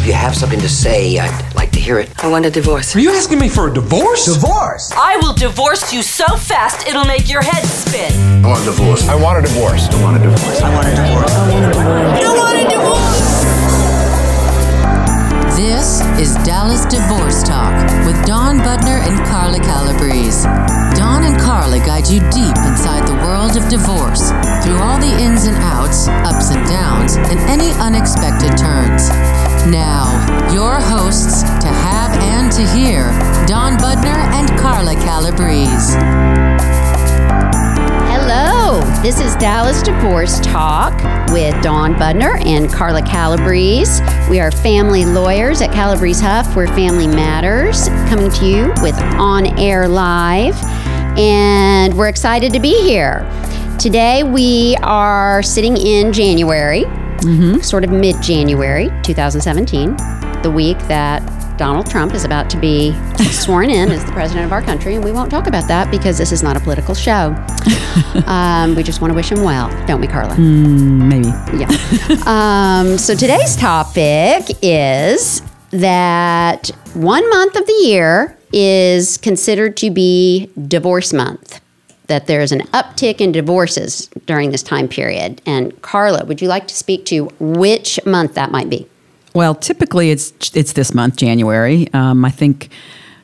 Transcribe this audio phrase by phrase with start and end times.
[0.00, 2.08] If you have something to say, I'd like to hear it.
[2.24, 2.96] I want a divorce.
[2.96, 4.24] Are you asking me for a divorce?
[4.24, 4.90] Divorce!
[4.96, 8.10] I will divorce you so fast it'll make your head spin.
[8.42, 9.06] I want a divorce.
[9.06, 9.90] I want a divorce.
[9.90, 10.62] I want a divorce.
[10.62, 11.32] I want a divorce.
[11.32, 12.90] I want a divorce.
[12.96, 12.99] This
[16.20, 17.72] is Dallas Divorce Talk
[18.04, 20.44] with Dawn Budner and Carla Calabrese.
[20.94, 24.28] Dawn and Carla guide you deep inside the world of divorce
[24.62, 29.08] through all the ins and outs, ups and downs, and any unexpected turns.
[29.72, 30.04] Now,
[30.52, 33.08] your hosts to have and to hear
[33.46, 35.96] Dawn Budner and Carla Calabrese.
[38.72, 40.94] Hello, this is Dallas Divorce Talk
[41.32, 44.00] with Dawn Budner and Carla Calabrese.
[44.30, 46.54] We are family lawyers at Calabrese Huff.
[46.54, 50.54] We're Family Matters, coming to you with On Air Live,
[51.18, 53.28] and we're excited to be here.
[53.80, 57.58] Today we are sitting in January, mm-hmm.
[57.62, 59.96] sort of mid January 2017,
[60.42, 62.92] the week that Donald Trump is about to be
[63.30, 66.16] sworn in as the president of our country, and we won't talk about that because
[66.16, 67.36] this is not a political show.
[68.26, 70.38] um, we just want to wish him well, don't we, Carla?
[70.38, 71.28] Maybe.
[71.58, 71.68] Yeah.
[72.24, 80.50] um, so today's topic is that one month of the year is considered to be
[80.66, 81.60] divorce month.
[82.06, 85.42] That there's an uptick in divorces during this time period.
[85.44, 88.88] And Carla, would you like to speak to which month that might be?
[89.34, 91.88] Well, typically it's it's this month, January.
[91.92, 92.70] Um, I think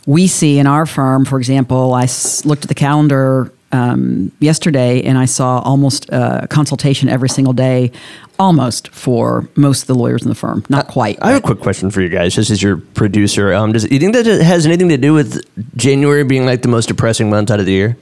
[0.07, 5.03] we see in our firm, for example, I s- looked at the calendar um, yesterday
[5.03, 7.91] and I saw almost a consultation every single day,
[8.39, 10.65] almost for most of the lawyers in the firm.
[10.69, 11.19] Not quite.
[11.21, 12.37] I have a quick question for you guys.
[12.37, 13.53] This is your producer.
[13.53, 15.43] Um, does you think that it has anything to do with
[15.77, 17.97] January being like the most depressing month out of the year?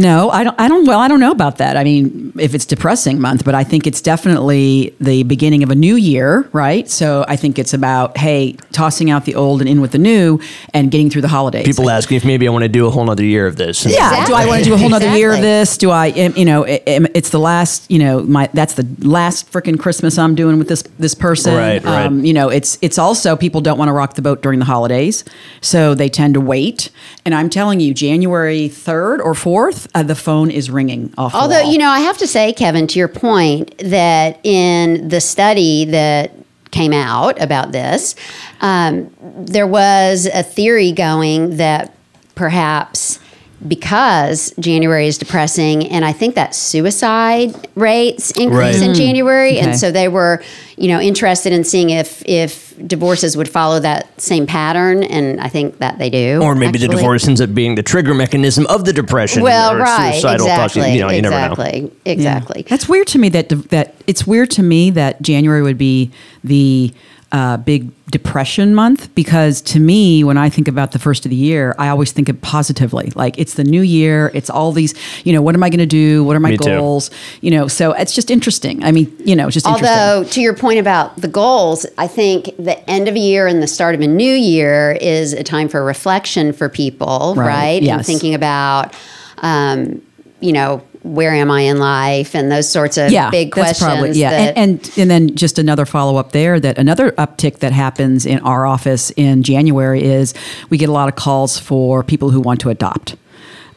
[0.00, 0.60] No, I don't.
[0.60, 0.86] I don't.
[0.86, 1.76] Well, I don't know about that.
[1.76, 5.74] I mean, if it's depressing month, but I think it's definitely the beginning of a
[5.74, 6.88] new year, right?
[6.88, 10.38] So I think it's about hey, tossing out the old and in with the new,
[10.72, 11.66] and getting through the holidays.
[11.66, 13.84] People ask me if maybe I want to do a whole nother year of this.
[13.84, 14.24] And- Yeah.
[14.24, 15.76] Do I want to do a whole nother year of this?
[15.76, 19.50] Do I, am- you know, am- it's the last, you know, my that's the last
[19.50, 21.54] freaking Christmas I'm doing with this this person.
[21.56, 22.06] Right, right.
[22.06, 24.64] Um, you know, it's it's also people don't want to rock the boat during the
[24.64, 25.24] holidays,
[25.60, 26.90] so they tend to wait.
[27.24, 31.34] And I'm telling you, January third or fourth, uh, the phone is ringing off.
[31.34, 35.84] Although, you know, I have to say, Kevin, to your point, that in the study
[35.86, 36.32] that
[36.70, 38.14] came out about this,
[38.60, 41.94] um, there was a theory going that
[42.34, 43.18] perhaps
[43.66, 48.88] because January is depressing, and I think that suicide rates increase Right.
[48.88, 49.56] in January, mm.
[49.58, 49.66] Okay.
[49.70, 50.42] and so they were,
[50.76, 55.48] you know, interested in seeing if if divorces would follow that same pattern, and I
[55.48, 56.40] think that they do.
[56.40, 59.42] Or maybe the divorce ends up being the trigger mechanism of the depression.
[59.42, 60.76] Well, or right, suicidal thoughts.
[60.76, 61.44] exactly, You know, you never know.
[61.52, 62.12] exactly, Yeah.
[62.12, 62.66] exactly.
[62.68, 63.28] That's weird to me.
[63.30, 66.10] That that it's weird to me that January would be
[66.44, 66.92] the
[67.30, 71.36] uh, big depression month because to me, when I think about the first of the
[71.36, 73.12] year, I always think of positively.
[73.14, 74.30] Like it's the new year.
[74.32, 74.94] It's all these.
[75.26, 76.24] You know, what am I going to do?
[76.24, 76.64] What are my Me too.
[76.64, 77.10] goals?
[77.42, 78.82] You know, so it's just interesting.
[78.82, 79.88] I mean, you know, it's just interesting.
[79.98, 83.62] Although, to your point about the goals, I think the end of a year and
[83.62, 87.82] the start of a new year is a time for reflection for people, Right, right?
[87.82, 88.94] And thinking about,
[89.38, 90.00] um,
[90.40, 94.00] you know, where am I in life and those sorts of yeah, big that's questions.
[94.00, 97.72] probably yeah, and, and and then just another follow up there that another uptick that
[97.72, 100.34] happens in our office in January is
[100.70, 103.16] we get a lot of calls for people who want to adopt.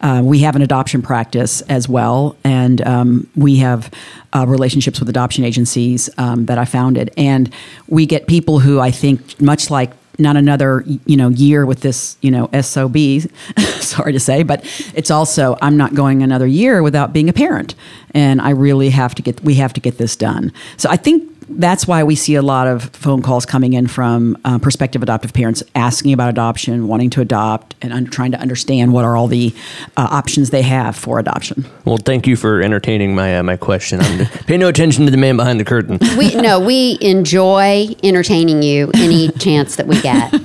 [0.01, 3.91] Uh, we have an adoption practice as well, and um, we have
[4.33, 7.53] uh, relationships with adoption agencies um, that I founded, and
[7.87, 12.17] we get people who I think much like not another you know year with this
[12.21, 12.97] you know sob
[13.79, 14.63] sorry to say but
[14.93, 17.75] it's also i'm not going another year without being a parent.
[18.13, 20.51] And i really have to get we have to get this done.
[20.77, 24.37] So i think that's why we see a lot of phone calls coming in from
[24.45, 28.93] uh, prospective adoptive parents asking about adoption wanting to adopt and un- trying to understand
[28.93, 29.53] what are all the
[29.97, 33.99] uh, options they have for adoption Well, thank you for entertaining my uh, my question.
[34.01, 35.99] I'm, pay no attention to the man behind the curtain.
[36.17, 40.33] we no, we enjoy entertaining you any chance that we get.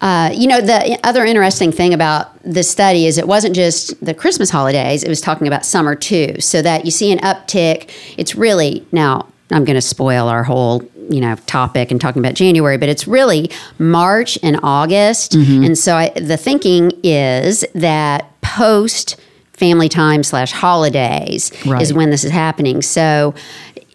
[0.00, 4.14] Uh, you know, the other interesting thing about this study is it wasn't just the
[4.14, 6.40] Christmas holidays; it was talking about summer too.
[6.40, 7.90] So that you see an uptick.
[8.16, 9.26] It's really now.
[9.50, 13.06] I'm going to spoil our whole you know topic and talking about January, but it's
[13.08, 15.32] really March and August.
[15.32, 15.64] Mm-hmm.
[15.64, 19.16] And so I, the thinking is that post
[19.54, 21.82] family time slash holidays Right.
[21.82, 22.82] is when this is happening.
[22.82, 23.34] So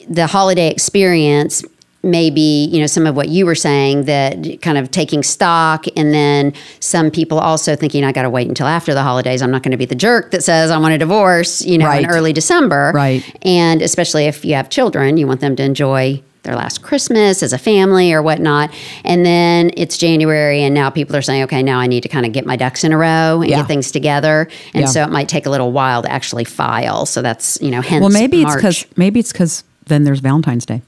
[0.10, 1.64] the holiday experience
[2.04, 6.14] maybe you know some of what you were saying that kind of taking stock and
[6.14, 9.64] then some people also thinking i got to wait until after the holidays i'm not
[9.64, 12.04] going to be the jerk that says i want a divorce you know Right.
[12.04, 13.24] in early december Right.
[13.44, 17.54] and especially if you have children you want them to enjoy their last Christmas as
[17.54, 18.70] a family or whatnot.
[19.06, 22.26] And then it's January, and now people are saying, okay, now I need to kind
[22.26, 23.60] of get my ducks in a row and Yeah.
[23.60, 24.50] get things together.
[24.74, 24.88] And Yeah.
[24.90, 27.06] so it might take a little while to actually file.
[27.06, 30.66] So that's, you know, hence Well, maybe it's because maybe it's because then there's Valentine's
[30.66, 30.82] Day.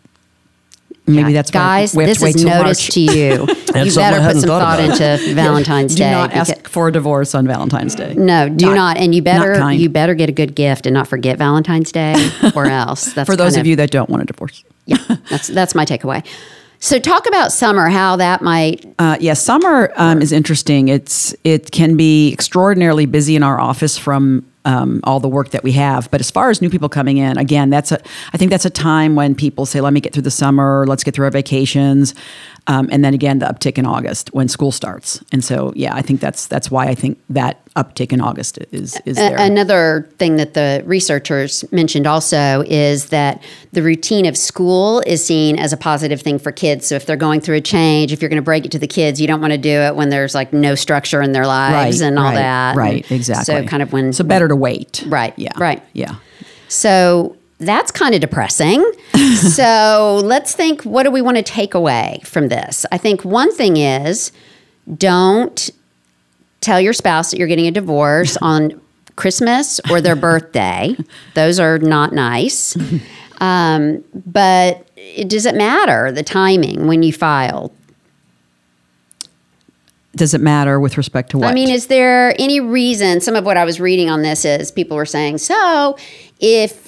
[1.08, 1.42] Maybe Yeah.
[1.44, 1.96] that's why guys.
[1.96, 2.88] we have this to wait is till notice March.
[2.96, 3.10] to you.
[3.16, 6.12] you something better put some thought thought into Valentine's Do Day.
[6.12, 8.16] not because- ask for a divorce on Valentine's Day.
[8.16, 11.38] no, do not, and you better you better get a good gift and not forget
[11.38, 12.16] Valentine's Day,
[12.56, 13.14] or else.
[13.14, 14.64] That's for those kind of you that don't want a divorce.
[14.88, 14.98] yeah,
[15.30, 16.26] that's that's my takeaway.
[16.80, 20.88] So, talk about summer, how that might Uh, yeah, summer um, is interesting.
[20.90, 25.64] It's it can be extraordinarily busy in our office from um, all the work that
[25.64, 26.10] we have.
[26.12, 28.00] But as far as new people coming in, again, that's a
[28.34, 30.86] I think that's a time when people say, "Let me get through the summer.
[30.88, 32.14] Let's get through our vacations,"
[32.68, 35.24] um, and then again the uptick in August when school starts.
[35.32, 39.00] And so, yeah, I think that's that's why I think that uptick in August is
[39.06, 39.38] is there.
[39.38, 45.60] Another thing that the researchers mentioned also is that the routine of school is seen
[45.60, 46.88] as a positive thing for kids.
[46.88, 48.88] So if they're going through a change, if you're going to break it to the
[48.88, 52.02] kids, you don't want to do it when there's like no structure in their lives
[52.02, 52.76] and all right, that.
[52.76, 53.56] Right, And exactly.
[53.56, 55.04] So kind of when so better to wait.
[55.08, 55.52] Right, Yeah.
[55.58, 55.84] right.
[55.94, 56.16] Yeah.
[56.68, 58.84] So that's kind of depressing.
[59.36, 62.86] so let's think what do we want to take away from this?
[62.92, 64.32] I think one thing is
[64.98, 65.70] don't
[66.62, 68.82] tell your spouse that you're getting a divorce on
[69.16, 70.96] Christmas or their birthday.
[71.34, 72.76] Those are not nice.
[73.42, 77.74] Um, but it, does it matter the timing when you file?
[80.16, 81.50] Does it matter with respect to what?
[81.50, 83.20] I mean, is there any reason?
[83.20, 85.98] Some of what I was reading on this is people were saying, so
[86.40, 86.85] if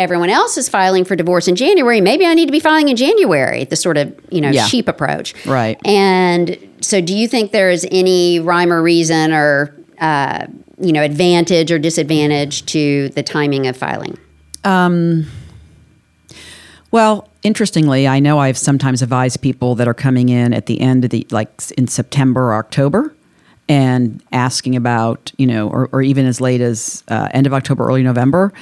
[0.00, 2.96] everyone else is filing for divorce in January, maybe I need to be filing in
[2.96, 3.64] January.
[3.64, 4.66] The sort of you know Yeah.
[4.66, 5.78] sheep approach, Right.
[5.84, 10.46] And so, do you think there is any rhyme or reason or uh,
[10.80, 14.16] you know advantage or disadvantage to the timing of filing?
[16.92, 21.04] Well, interestingly, I know I've sometimes advised people that are coming in at the end
[21.04, 23.14] of the, like in September or October,
[23.68, 27.86] and asking about, you know, or, or even as late as uh, end of October,
[27.86, 28.52] early November.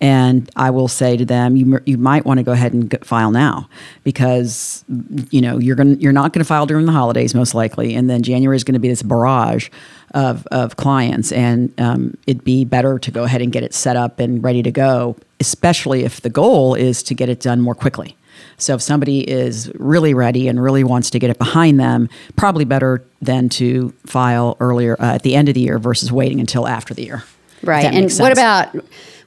[0.00, 3.30] And I will say to them, you, you might want to go ahead and file
[3.30, 3.68] now
[4.04, 4.84] because,
[5.30, 8.10] you know, you're going you're not going to file during the holidays most likely, and
[8.10, 9.70] then January is going to be this barrage
[10.12, 13.96] of, of clients, and um, it'd be better to go ahead and get it set
[13.96, 17.74] up and ready to go, especially if the goal is to get it done more
[17.74, 18.16] quickly.
[18.58, 22.64] So if somebody is really ready and really wants to get it behind them, probably
[22.64, 26.66] better than to file earlier uh, at the end of the year versus waiting until
[26.66, 27.24] after the year.
[27.62, 27.84] Right.
[27.84, 28.74] And what about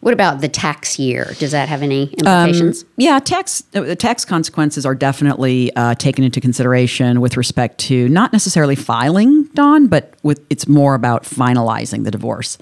[0.02, 1.34] what about the tax year?
[1.40, 2.86] Does that have any implications?
[2.96, 8.32] Yeah, tax uh, tax consequences are definitely uh, taken into consideration with respect to not
[8.32, 12.58] necessarily filing, Dawn, but with it's more about finalizing the divorce.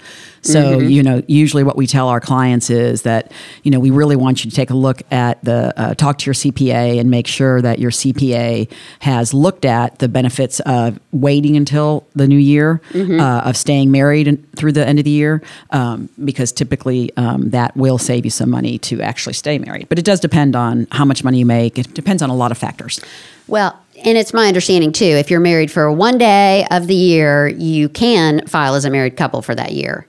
[0.52, 4.16] So you know, usually what we tell our clients is that you know we really
[4.16, 7.26] want you to take a look at the uh, talk to your CPA and make
[7.26, 12.80] sure that your CPA has looked at the benefits of waiting until the new year,
[12.94, 17.76] uh, of staying married through the end of the year, um, because typically um, that
[17.76, 19.88] will save you some money to actually stay married.
[19.88, 21.78] But it does depend on how much money you make.
[21.78, 23.00] It depends on a lot of factors.
[23.46, 27.48] Well, and it's my understanding too, if you're married for one day of the year,
[27.48, 30.06] you can file as a married couple for that year.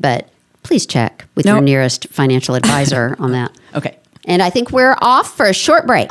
[0.00, 0.28] But
[0.62, 1.54] please check with No.
[1.54, 3.56] your nearest financial advisor on that.
[3.74, 3.96] Okay.
[4.24, 6.10] And I think we're off for a short break.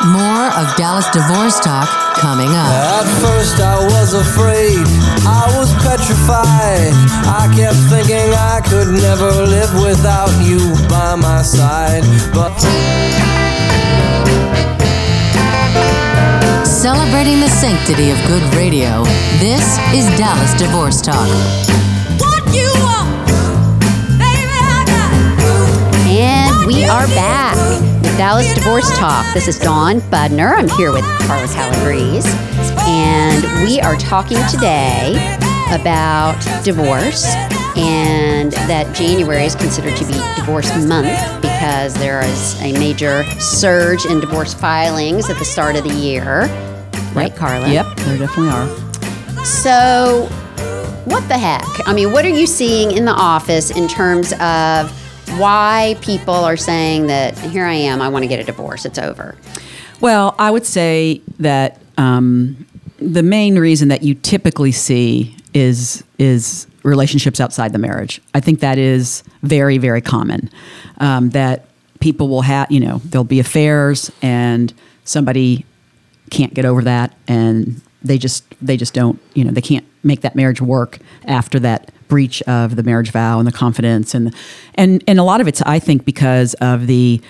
[0.00, 2.72] More of Dallas Divorce Talk coming up.
[2.72, 4.80] At first I was afraid,
[5.28, 6.92] I was petrified.
[7.26, 12.04] I kept thinking I could never live without you by my side.
[12.34, 12.54] But
[16.64, 19.04] Celebrating the sanctity of good radio,
[19.38, 21.28] this is Dallas Divorce Talk.
[22.18, 23.28] What you want,
[24.16, 24.48] baby,
[26.08, 27.56] And we are back
[28.02, 29.26] with Dallas Divorce Talk.
[29.34, 30.56] This is Dawn Budner.
[30.56, 32.28] I'm here with Carla Calabrese.
[32.88, 35.39] And we are talking today
[35.70, 37.26] about divorce
[37.76, 41.08] and that January is considered to be divorce month
[41.40, 46.46] because there is a major surge in divorce filings at the start of the year.
[47.14, 47.68] Right, Carla?
[47.70, 49.44] Yep, there definitely are.
[49.44, 50.28] So,
[51.04, 51.64] what the heck?
[51.86, 54.90] I mean, what are you seeing in the office in terms of
[55.38, 58.98] why people are saying that here I am, I want to get a divorce, it's
[58.98, 59.36] over?
[60.00, 62.66] Well, I would say that um,
[62.98, 68.20] the main reason that you typically see is is relationships outside the marriage.
[68.34, 70.50] I think that is very very common.
[70.98, 71.66] Um, that
[72.00, 74.72] people will have, you know, there'll be affairs, and
[75.04, 75.64] somebody
[76.30, 80.22] can't get over that, and they just they just don't, you know, they can't make
[80.22, 84.34] that marriage work after that breach of the marriage vow and the confidence and
[84.74, 87.20] and and a lot of it's I think because of the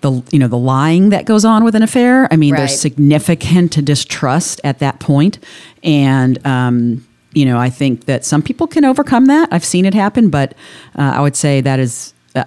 [0.00, 2.26] the you know the lying that goes on with an affair.
[2.32, 2.60] I mean, Right.
[2.60, 5.38] there's significant distrust at that point,
[5.82, 9.48] and um, you know I think that some people can overcome that.
[9.52, 10.52] I've seen it happen, but
[10.96, 12.12] uh, I would say that is.
[12.36, 12.44] Uh,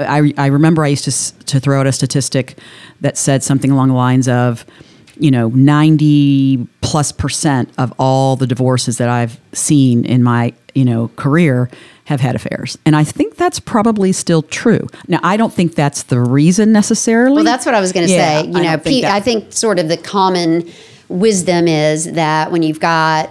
[0.00, 2.58] I, I remember I used to, to throw out a statistic
[3.00, 4.66] that said something along the lines of,
[5.18, 10.84] you know, 90 plus percent of all the divorces that I've seen in my, you
[10.84, 11.70] know, career
[12.04, 12.76] have had affairs.
[12.84, 14.86] And I think that's probably still true.
[15.08, 17.36] Now, I don't think that's the reason necessarily.
[17.36, 18.48] Well, that's what I was going to Yeah, say.
[18.48, 20.70] You I know, think Pete, I think sort of the common
[21.08, 23.30] wisdom is that when you've got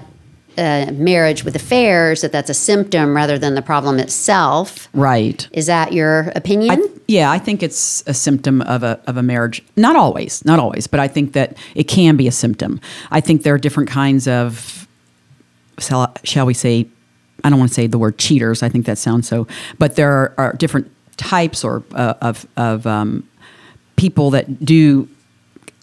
[0.60, 4.90] a marriage with affairs, that that's a symptom rather than the problem itself.
[4.94, 5.48] Right.
[5.52, 6.72] Is that your opinion?
[6.72, 9.64] I, yeah, I think it's a symptom of a of a marriage.
[9.76, 12.80] Not always, not always, but I think that it can be a symptom.
[13.10, 14.88] I think there are different kinds of,
[15.80, 16.88] shall, shall we say,
[17.44, 18.62] I don't want to say the word cheaters.
[18.62, 19.48] I think that sounds so,
[19.78, 23.28] but there are, are different types or uh, of of um,
[23.96, 25.08] people that do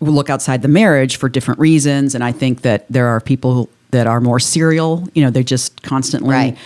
[0.00, 4.06] look outside the marriage for different reasons, and I think that there are people that
[4.06, 5.08] are more serial.
[5.14, 6.58] You know, they're just constantly Right.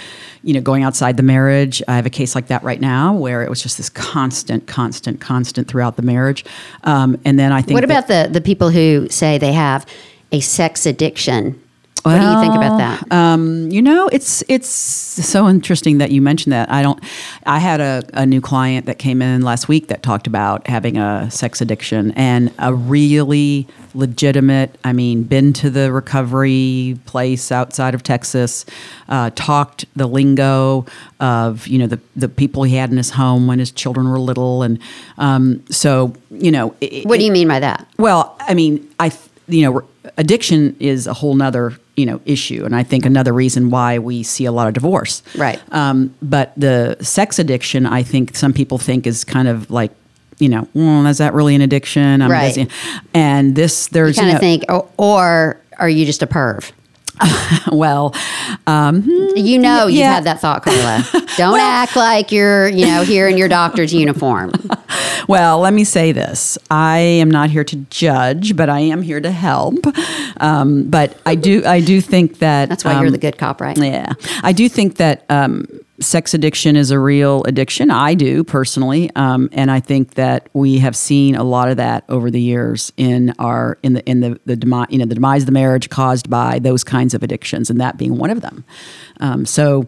[0.42, 1.82] you know, going outside the marriage.
[1.86, 5.20] I have a case like that right now where it was just this constant, constant,
[5.20, 6.44] constant throughout the marriage.
[6.84, 9.84] Um, and then I think what about the, the people who say they have
[10.32, 11.60] a sex addiction?
[12.02, 13.12] What do you think about that?
[13.12, 16.70] Um, you know, it's it's so interesting that you mentioned that.
[16.70, 17.02] I don't.
[17.46, 20.96] I had a, a new client that came in last week that talked about having
[20.96, 24.76] a sex addiction and a really legitimate.
[24.84, 28.64] I mean, been to the recovery place outside of Texas,
[29.08, 30.86] uh, talked the lingo
[31.20, 34.18] of you know the the people he had in his home when his children were
[34.18, 34.78] little, and
[35.18, 36.74] um, so you know.
[36.80, 37.86] it- what do you mean by that?
[37.98, 39.82] well, I mean, I th- you know,
[40.16, 44.22] addiction is a whole nother you know issue, and I think another reason why we
[44.22, 45.22] see a lot of divorce.
[45.36, 45.60] Right.
[45.72, 49.92] Um, but the sex addiction, I think some people think is kind of like.
[50.38, 52.22] You know, well, is that really an addiction?
[52.22, 52.54] I mean, Right.
[52.54, 52.66] does-
[53.12, 56.72] And this, there's Kind you of know, think, or, or are you just a perv?
[57.72, 58.14] well,
[59.36, 61.04] You know, you've had that thought, Carla.
[61.36, 64.52] Don't act like you're, you know, here in your doctor's uniform.
[65.28, 66.58] Well, let me say this.
[66.70, 69.76] I am not here to judge, but I am here to help.
[70.38, 73.60] Um, but I do, I do think that That's why you're um, the good cop,
[73.60, 73.76] right?
[73.78, 75.66] Yeah, I do think that um,
[76.00, 77.90] sex addiction is a real addiction.
[77.90, 82.04] I do personally, um, and I think that we have seen a lot of that
[82.08, 85.42] over the years in our in the in the the demise you know the demise
[85.42, 88.64] of the marriage caused by those kinds of addictions, and that being one of them.
[89.20, 89.86] Um, so,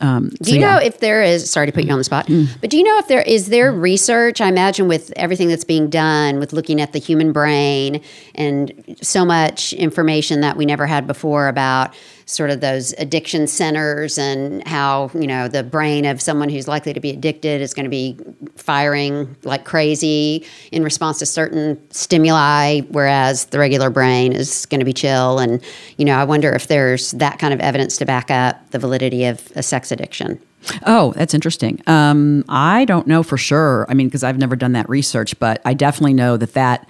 [0.00, 0.74] um, Do so you yeah.
[0.74, 1.48] know if there is?
[1.48, 2.28] Sorry to put you on the spot,
[2.60, 4.40] but do you know if there is there research?
[4.40, 8.02] I imagine with everything that's being done with looking at the human brain
[8.34, 11.94] and so much information that we never had before about
[12.32, 16.92] sort of those addiction centers and how you know the brain of someone who's likely
[16.92, 18.18] to be addicted is going to be
[18.56, 24.84] firing like crazy in response to certain stimuli whereas the regular brain is going to
[24.84, 25.62] be chill and
[25.98, 29.24] you know i wonder if there's that kind of evidence to back up the validity
[29.24, 30.40] of a sex addiction
[30.86, 31.82] Oh, that's interesting.
[31.88, 33.84] Um, I don't know for sure.
[33.88, 36.88] I mean, because I've never done that research, but I definitely know that that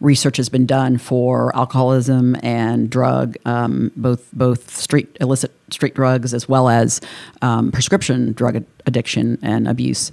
[0.00, 6.34] research has been done for alcoholism and drug, um, both both street illicit street drugs
[6.34, 7.00] as well as
[7.42, 10.10] um, prescription drug addiction and abuse.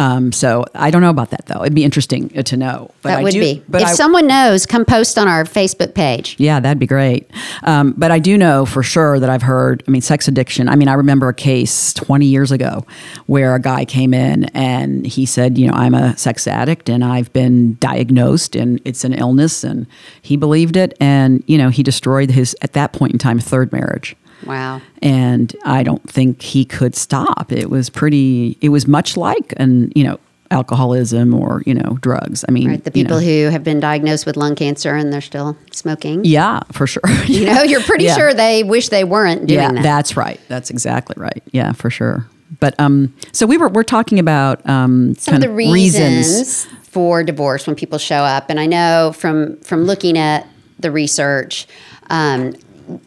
[0.00, 1.60] Um, so I don't know about that though.
[1.62, 2.90] It'd be interesting uh, to know.
[3.02, 5.44] But that I would do- be But if I- someone knows come post on our
[5.44, 7.30] facebook page yeah, that'd be great.
[7.64, 10.68] Um, but I do know for sure that I've heard, I mean, sex addiction.
[10.68, 12.86] I mean, I remember a case 20 years ago
[13.26, 17.04] where a guy came in and he said, you know, I'm a sex addict and
[17.04, 19.62] I've been diagnosed and it's an illness.
[19.64, 19.86] And
[20.22, 20.96] he believed it.
[20.98, 24.16] And, you know, he destroyed his, at that point in time, third marriage.
[24.46, 27.52] Wow And I don't think he could stop.
[27.52, 30.18] It was pretty, it was much like, an, you know,
[30.50, 32.44] alcoholism or, you know, drugs.
[32.48, 33.24] I mean, right the you people know.
[33.26, 37.02] who have been diagnosed with lung cancer and they're still smoking yeah, for sure.
[37.26, 38.16] you know you're pretty Yeah.
[38.16, 40.40] sure they wish they weren't doing yeah, that that's right.
[40.48, 41.42] That's exactly right.
[41.52, 42.26] Yeah, for sure.
[42.58, 47.68] But um, so we were we're talking about um, some of the reasons, for divorce
[47.68, 50.44] when people show up and i know from from looking at
[50.80, 51.68] the research
[52.08, 52.52] um,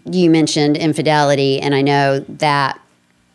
[0.06, 2.80] you mentioned infidelity and i know that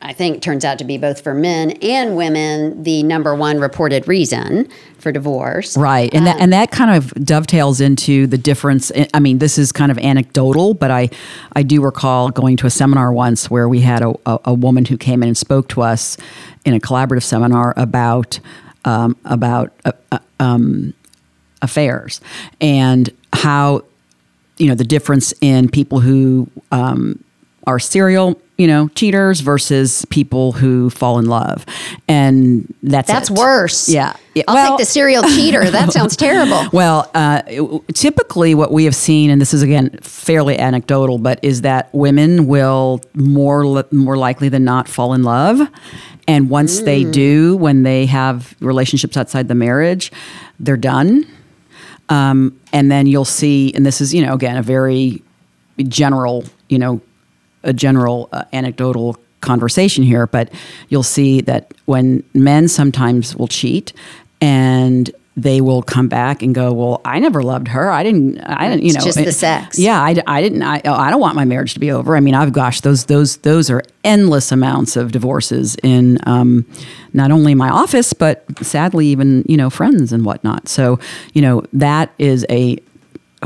[0.01, 4.07] i think turns out to be both for men and women the number one reported
[4.07, 8.91] reason for divorce Right, and that and that kind of dovetails into the difference.
[9.15, 11.11] I mean, this is kind of anecdotal, but I
[11.55, 14.85] I do recall going to a seminar once where we had a, a, a woman
[14.85, 16.17] who came in and spoke to us
[16.65, 18.41] in a collaborative seminar about
[18.85, 20.95] um, about uh, uh, um,
[21.63, 22.21] affairs
[22.61, 23.85] and how
[24.59, 27.23] you know the difference in people who um,
[27.67, 31.65] are serial you know, cheaters versus people who fall in love,
[32.09, 33.39] and that's That's it.
[33.39, 33.89] worse.
[33.89, 34.17] Yeah.
[34.35, 35.71] Yeah, I'll well- take the serial cheater.
[35.71, 36.65] That sounds terrible.
[36.73, 37.43] Well, uh,
[37.95, 42.49] typically, what we have seen, and this is again fairly anecdotal, but is that women
[42.49, 45.61] will more more likely than not fall in love,
[46.27, 50.11] and once they do, when they have relationships outside the marriage,
[50.59, 51.25] they're done.
[52.09, 55.23] Um, and then you'll see, and this is you know again a very
[55.85, 57.01] general, you know,
[57.63, 60.53] a general uh, anecdotal conversation here, but
[60.89, 63.93] you'll see that when men sometimes will cheat
[64.41, 67.91] and they will come back and go, "Well, I never loved her.
[67.91, 68.41] I didn't.
[68.41, 68.83] I didn't.
[68.83, 69.79] You It's know, just the sex.
[69.79, 70.63] Yeah, I, I didn't.
[70.63, 72.17] I, oh, I don't want my marriage to be over.
[72.17, 76.67] I mean, I've gosh, those those those are endless amounts of divorces in um,
[77.13, 80.69] not only my office, but sadly even you know friends and whatnot.
[80.69, 80.99] So
[81.35, 82.79] you know that is a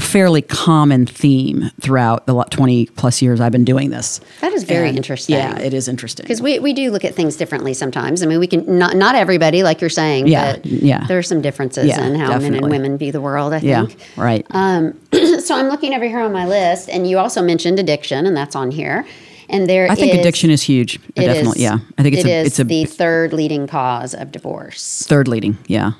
[0.00, 4.20] fairly common theme throughout the 20 plus years I've been doing this.
[4.40, 5.36] That is very And, interesting.
[5.36, 6.24] Yeah, it is interesting.
[6.24, 8.22] Because we, we do look at things differently sometimes.
[8.22, 10.28] I mean, we can not not everybody, like you're saying.
[10.28, 11.06] Yeah, but yeah.
[11.06, 13.52] There are some differences Yeah, in how men and women view the world.
[13.52, 14.00] I yeah, think.
[14.16, 14.46] right.
[14.50, 14.98] Um,
[15.40, 18.56] so I'm looking over here on my list, and you also mentioned addiction, and that's
[18.56, 19.04] on here.
[19.50, 20.94] And there I think is- addiction is huge.
[21.14, 21.78] it Definitely, is- yeah.
[21.98, 25.04] I think it's it a is it's a the third leading cause of divorce.
[25.06, 25.58] third leading.
[25.66, 25.92] Yeah.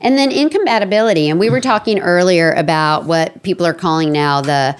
[0.00, 1.28] And then incompatibility.
[1.28, 4.78] And we were talking earlier about what people are calling now the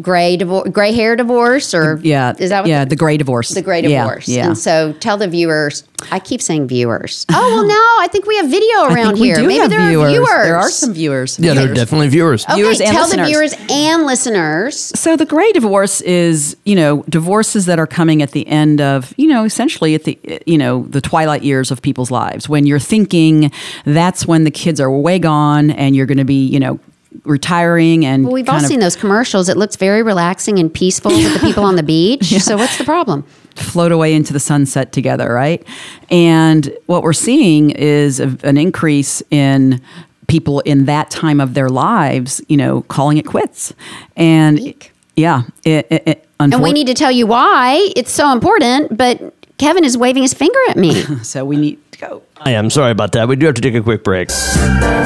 [0.00, 2.34] gray divorce, gray hair divorce, or Yeah.
[2.38, 3.50] is that what yeah, the gray divorce.
[3.50, 4.28] the gray divorce?
[4.28, 4.46] Yeah.
[4.48, 5.84] And so tell the viewers.
[6.10, 7.26] I keep saying viewers.
[7.40, 9.36] Oh well, no, I think we have video I around think we here.
[9.36, 10.04] do Maybe have there viewers.
[10.06, 10.28] are viewers.
[10.44, 11.38] There are some viewers.
[11.38, 12.44] Yeah, they're definitely viewers.
[12.44, 13.26] Okay, viewers and tell listeners.
[13.26, 14.76] the viewers and listeners.
[14.98, 19.12] So the gray divorce is, you know, divorces that are coming at the end of,
[19.16, 22.78] you know, essentially at the, you know, the twilight years of people's lives when you're
[22.78, 23.50] thinking
[23.84, 26.78] that's when the kids are way gone and you're going to be, you know,
[27.24, 29.48] retiring and Well, we've all seen those commercials.
[29.48, 32.24] It looks very relaxing and peaceful with the people on the beach.
[32.24, 33.24] So what's the problem?
[33.58, 35.66] float away into the sunset together, right?
[36.10, 39.80] And what we're seeing is a, an increase in
[40.26, 43.72] people in that time of their lives, you know, calling it quits.
[44.16, 44.92] And Eek.
[45.16, 48.96] yeah, it, it, it, And we need to tell you why it's so important.
[48.96, 51.02] But Kevin is waving his finger at me.
[51.22, 52.22] so we need to go.
[52.40, 53.28] I am sorry about that.
[53.28, 54.28] We do have to take a quick break.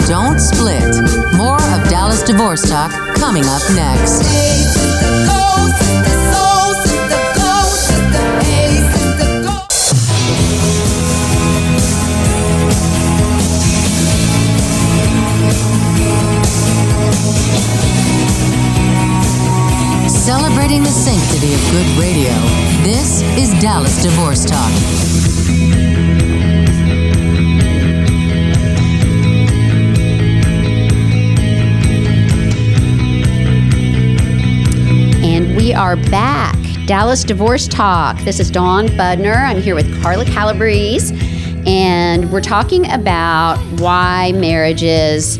[0.06, 0.82] Don't split.
[1.36, 4.22] More of Dallas Divorce Talk coming up next.
[20.08, 22.32] Celebrating the sanctity of good radio.
[22.84, 25.41] This is Dallas Divorce Talk.
[35.82, 36.56] Are back.
[36.86, 38.16] Dallas Divorce Talk.
[38.20, 39.34] This is Dawn Budner.
[39.34, 41.12] I'm here with Carla Calabrese,
[41.66, 45.38] and we're talking about why marriages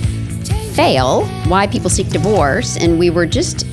[0.75, 3.65] fail, why people seek divorce, and we were just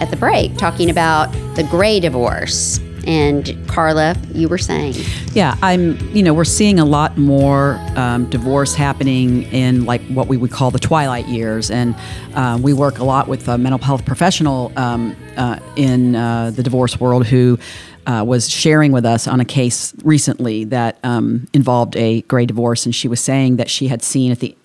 [0.00, 2.80] at the break talking about the gray divorce.
[3.08, 4.94] And Carla, you were saying,
[5.32, 5.98] Yeah, I'm.
[6.14, 10.50] You know, we're seeing a lot more um, divorce happening in like what we would
[10.50, 11.96] call the twilight years, and
[12.34, 16.62] uh, we work a lot with a mental health professional um, uh, in uh, the
[16.62, 17.58] divorce world who.
[18.06, 22.86] Uh, was sharing with us on a case recently that um, involved a gray divorce,
[22.86, 24.56] and she was saying that she had seen at the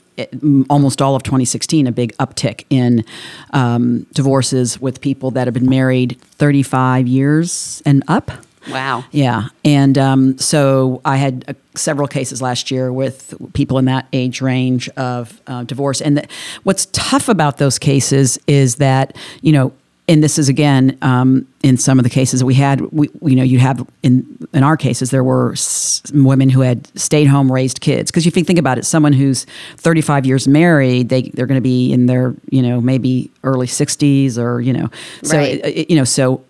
[0.70, 3.04] almost all of 2016 a big uptick in
[3.52, 8.32] um, divorces with people that have been married 35 years and up.
[8.70, 9.04] wow.
[9.12, 14.08] Yeah, and um, so I had uh, several cases last year with people in that
[14.14, 16.02] age range of uh, divorce.
[16.02, 16.28] And the,
[16.64, 19.74] what's tough about those cases is that you know,
[20.08, 22.82] and this is again um, in some of the cases that we had.
[22.92, 26.88] We, you know, you have in in our cases there were s- women who had
[27.00, 28.12] stayed home, raised kids.
[28.12, 29.46] Because if you think about it, someone who's
[29.78, 34.38] 35 years married, they they're going to be in their you know maybe early 60s
[34.38, 34.90] or you know
[35.24, 35.54] so Right.
[35.64, 36.44] it- it- you know so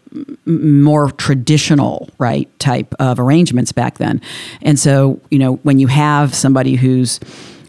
[0.46, 4.22] more traditional right type of arrangements back then
[4.62, 7.20] and so you know when you have somebody who's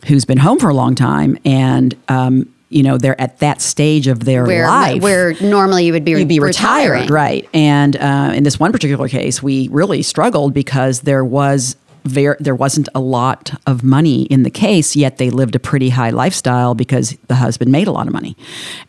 [0.06, 4.06] who's been home for a long time and um, you know they're at that stage
[4.06, 7.02] of their Where, life where normally you would be, you'd be retiring.
[7.02, 11.76] retired right and uh, in this one particular case we really struggled because there was
[12.04, 15.88] there, there wasn't a lot of money in the case, yet they lived a pretty
[15.88, 18.36] high lifestyle because the husband made a lot of money,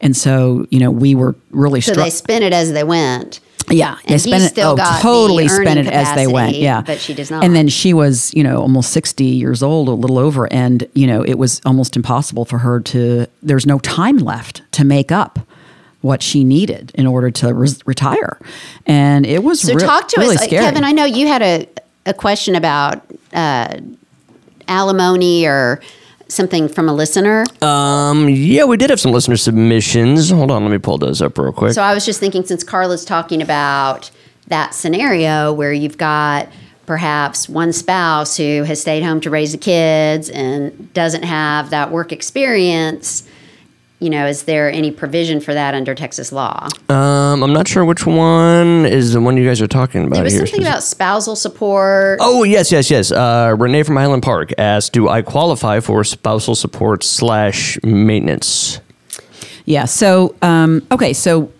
[0.02, 3.40] and so you know we were really So they spent it as they went.
[3.70, 4.66] Yeah, they And spent he it.
[4.66, 6.56] oh, totally spent it as they went.
[6.56, 7.44] Yeah, but she does not.
[7.44, 11.08] And then she was, you know, almost sixty years old, a little over, and you
[11.08, 13.28] know, it was almost impossible for her to.
[13.42, 15.40] There's no time left to make up
[16.02, 18.38] what she needed in order to res- retire,
[18.86, 20.64] and it was So re- talk to really us, Uh, scary.
[20.66, 20.84] Kevin.
[20.84, 21.68] I know you had a,
[22.06, 23.02] a question about
[23.34, 23.78] uh,
[24.68, 25.82] alimony or
[26.36, 27.44] something from a listener.
[27.62, 30.30] Um, yeah, we did have some listener submissions.
[30.30, 31.74] Hold on, let me pull those up real quick.
[31.74, 34.12] So I was just thinking, since Carla's talking about
[34.48, 36.50] that scenario where you've got
[36.86, 41.92] perhaps one spouse who has stayed home to raise the kids and doesn't have that
[41.92, 43.28] work experience,
[44.00, 46.68] you know, is there any provision for that under Texas law?
[46.90, 50.24] Um, I'm not sure which one is the one you guys are talking about There
[50.26, 50.46] was here.
[50.46, 52.20] something about spousal support.
[52.22, 53.12] Oh yes, yes, yes.
[53.12, 58.80] Uh, Renee from Highland Park asked, "Do I qualify for spousal support slash maintenance?"
[59.66, 59.86] Yeah.
[59.86, 61.14] So, um, okay.
[61.14, 61.52] So,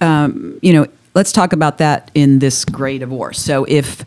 [0.00, 3.38] um, you know, let's talk about that in this gray divorce.
[3.40, 4.04] So, if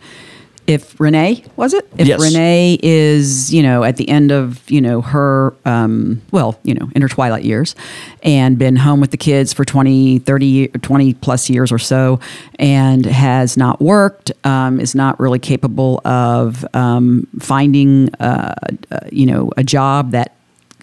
[0.67, 1.87] if Renee was it?
[1.97, 2.21] If Yes.
[2.21, 6.89] Renee is, you know, at the end of, you know, her, um, well, you know,
[6.95, 7.75] in her twilight years
[8.23, 12.19] and been home with the kids for 20, 30, 20 plus years or so
[12.59, 18.53] and has not worked, um, is not really capable of um, finding, uh,
[18.91, 20.35] uh, you know, a job that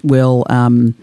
[0.02, 0.94] will, um,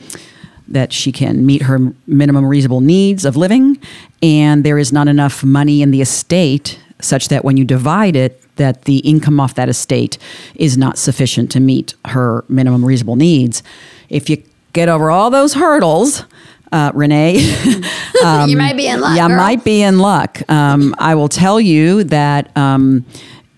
[0.67, 3.77] that she can meet her minimum reasonable needs of living,
[4.23, 8.41] and there is not enough money in the estate such that when you divide it,
[8.55, 10.17] that the income off that estate
[10.55, 13.63] is not sufficient to meet her minimum reasonable needs.
[14.09, 16.23] If you get over all those hurdles,
[16.71, 17.37] uh, Renee,
[18.47, 19.11] you might be in luck.
[19.11, 19.37] Um, yeah, girl.
[19.37, 20.49] might be in luck.
[20.49, 23.05] Um, I will tell you that um,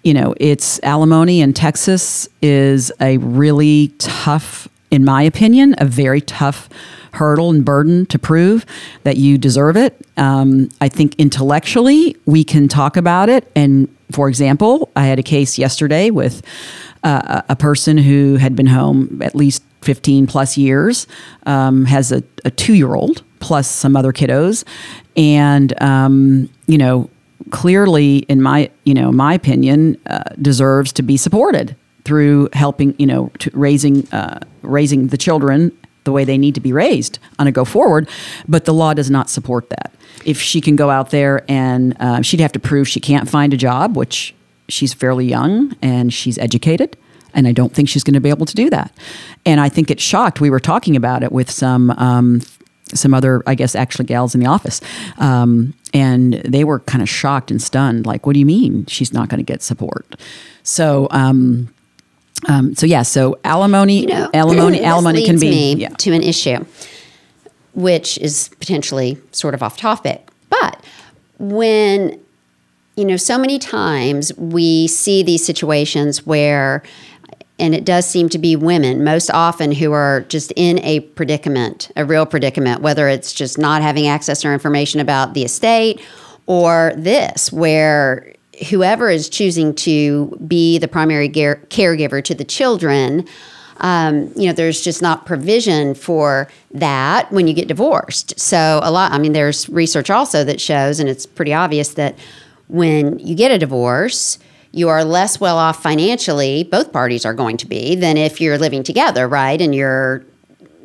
[0.03, 6.21] you know it's alimony in Texas is a really tough, in my opinion, a very
[6.21, 6.69] tough
[7.13, 8.65] hurdle and burden to prove
[9.03, 10.05] that you deserve it.
[10.17, 13.51] Um, I think intellectually we can talk about it.
[13.55, 16.41] And for example, I had a case yesterday with
[17.03, 21.07] uh, a person who had been home at least 15 plus years,
[21.45, 24.63] um, has a, a two year old plus some other kiddos.
[25.15, 27.09] And, um, you know,
[27.51, 33.05] clearly, in my, you know, my opinion, uh, deserves to be supported through helping, you
[33.05, 35.71] know, to raising, uh, raising the children
[36.07, 38.09] the way they need to be raised on a go forward.
[38.47, 39.93] But the law does not support that.
[40.25, 43.53] If she can go out there and uh, she'd have to prove she can't find
[43.53, 44.33] a job, which
[44.69, 46.95] she's fairly young and she's educated.
[47.33, 48.91] And I don't think she's going to be able to do that.
[49.45, 50.39] And I think it shocked.
[50.39, 52.41] We were talking about it with some um,
[52.93, 54.79] some other, I guess, actually gals in the office,
[55.17, 58.05] um, and they were kind of shocked and stunned.
[58.05, 60.15] Like, what do you mean she's not going to get support?
[60.63, 61.67] So, um,
[62.47, 63.03] um, so yeah.
[63.03, 65.89] So alimony, You know, alimony, alimony can be yeah.
[65.89, 66.65] to an issue,
[67.73, 70.27] which is potentially sort of off topic.
[70.49, 70.83] But
[71.39, 72.19] when
[72.97, 76.81] you know, so many times we see these situations where,
[77.59, 81.91] and it does seem to be women most often who are just in a predicament,
[81.95, 86.01] a real predicament, whether it's just not having access or information about the estate
[86.47, 88.33] or this, where
[88.69, 93.27] whoever is choosing to be the primary care- caregiver to the children.
[93.77, 98.39] Um, you know, there's just not provision for that when you get divorced.
[98.39, 102.17] So, a lot, I mean, there's research also that shows, and it's pretty obvious that
[102.67, 104.39] when you get a divorce,
[104.71, 108.57] you are less well off financially, both parties are going to be, than if you're
[108.57, 109.61] living together, right?
[109.61, 110.23] And you're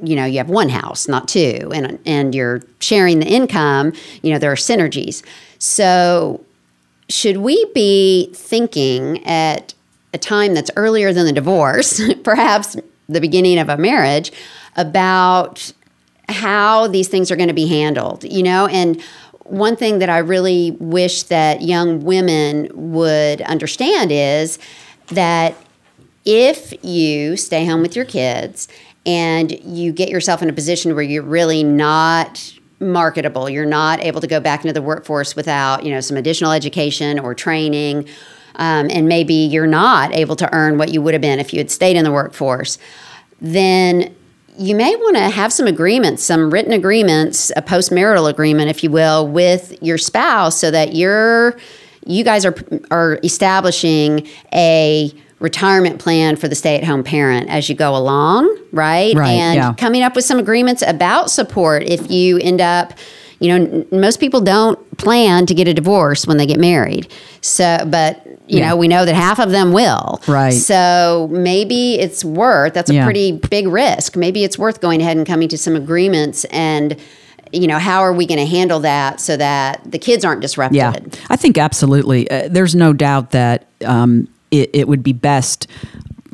[0.02, 4.32] you know you have one house not two and and you're sharing the income you
[4.32, 5.22] know there are synergies
[5.58, 6.44] so
[7.12, 9.74] should we be thinking at
[10.14, 12.76] a time that's earlier than the divorce perhaps
[13.08, 14.32] the beginning of a marriage
[14.76, 15.72] about
[16.28, 18.66] how these things are going to be handled you know?
[18.66, 19.00] And
[19.44, 24.58] one thing that i really wish that young women would understand is
[25.08, 25.54] that
[26.24, 28.68] if you stay home with your kids
[29.04, 33.48] and you get yourself in a position where you're really not marketable.
[33.48, 37.18] You're not able to go back into the workforce without you know some additional education
[37.18, 38.08] or training.
[38.56, 41.58] Um, and maybe you're not able to earn what you would have been if you
[41.58, 42.76] had stayed in the workforce.
[43.40, 44.14] Then
[44.58, 48.90] you may want to have some agreements, some written agreements, a postmarital agreement, if you
[48.90, 51.56] will, with your spouse, so that you're
[52.06, 52.54] you guys are
[52.90, 59.14] are establishing a retirement plan for the stay-at-home parent as you go along, right?
[59.14, 59.74] Right, And yeah.
[59.74, 62.94] coming up with some agreements about support if you end up
[63.40, 67.10] you know, n- most people don't plan to get a divorce when they get married.
[67.40, 68.68] So, but you Yeah.
[68.68, 70.20] know, we know that half of them will.
[70.28, 70.52] Right.
[70.52, 72.72] So maybe it's worth.
[72.72, 73.04] That's a Yeah.
[73.04, 74.14] pretty big risk.
[74.14, 76.94] Maybe it's worth going ahead and coming to some agreements and.
[77.54, 80.74] You know, how are we going to handle that so that the kids aren't disrupted?
[80.76, 80.94] Yeah,
[81.28, 82.30] I think absolutely.
[82.30, 85.66] Uh, there's no doubt that um, it, it would be best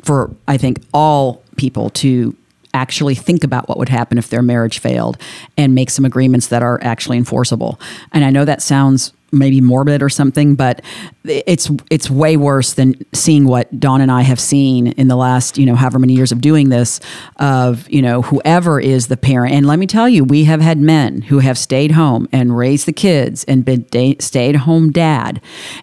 [0.03, 2.35] for I think all people to
[2.73, 5.17] actually think about what would happen if their marriage failed
[5.57, 7.79] and make some agreements that are actually enforceable.
[8.13, 10.81] And I know that sounds maybe morbid or something, but
[11.23, 15.57] it's it's way worse than seeing what Dawn and I have seen in the last
[15.57, 16.99] you know however many years of doing this.
[17.37, 20.79] Of you know whoever is the parent, and let me tell you, we have had
[20.79, 25.41] men who have stayed home and raised the kids and been da- stayed home dad,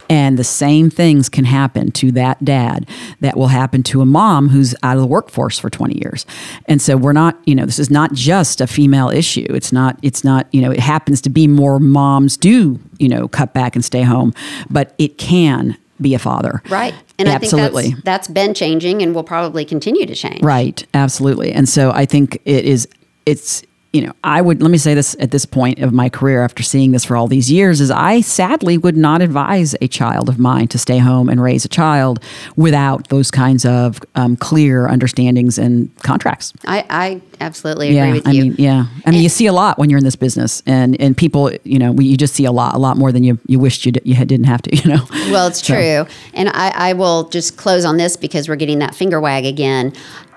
[0.09, 2.89] and the same things can happen to that dad
[3.21, 6.27] that will happen to a mom who's out of the workforce for twenty years.
[6.67, 9.47] And so we're not you know this is not just a female issue.
[9.51, 13.29] It's not it's not you know it happens to be more moms do you know
[13.29, 14.35] cut back and stay home,
[14.71, 16.63] but it can be a father.
[16.69, 16.95] Right.
[17.19, 17.85] And absolutely.
[17.85, 20.43] I think that's, that's been changing and will probably continue to change.
[20.43, 21.53] Right, absolutely.
[21.53, 22.87] And so I think it is
[23.25, 23.63] it's
[23.97, 26.63] you know, I would let me say this at this point of my career after
[26.63, 30.39] seeing this for all these years is I sadly would not advise a child of
[30.39, 32.23] mine to stay home and raise a child
[32.57, 36.53] without those kinds of um, clear understandings and contracts.
[36.67, 38.43] I, I absolutely agree yeah, with I you.
[38.43, 38.85] mean, yeah.
[39.07, 41.79] I mean, you see a lot when you're in this business, and and people, you
[41.79, 43.93] know, we, you just see a lot, a lot more than you you wished you
[43.93, 45.03] d- you had, didn't have to, you know.
[45.33, 46.15] Well, it's So- true.
[46.35, 49.93] And I, I will just close on this because we're getting that finger wag again.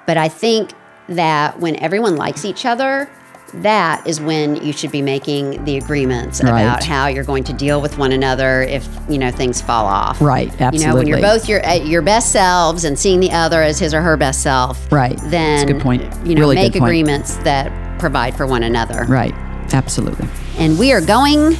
[0.07, 0.71] But I think
[1.09, 3.09] that when everyone likes each other,
[3.55, 6.61] that is when you should be making the agreements Right.
[6.61, 10.21] about how you're going to deal with one another if you know things fall off.
[10.21, 10.79] Right, Absolutely.
[10.79, 13.79] You know, when you're both your at your best selves and seeing the other as
[13.79, 14.91] his or her best self.
[14.91, 15.17] Right.
[15.17, 16.01] That's a Then good point.
[16.25, 16.83] You know, Really good make point.
[16.85, 19.05] agreements that provide for one another.
[19.09, 19.33] Right,
[19.73, 20.27] absolutely.
[20.57, 21.55] And we are going.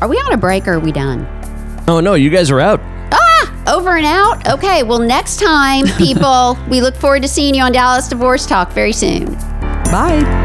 [0.00, 1.26] Are we on a break or are we done?
[1.88, 2.80] Oh no, you guys are out.
[3.12, 3.64] Ah!
[3.76, 4.46] Over and out?
[4.48, 8.72] Okay, well, next time, people, we look forward to seeing you on Dallas Divorce Talk
[8.72, 9.34] very soon.
[9.90, 10.38] Bye.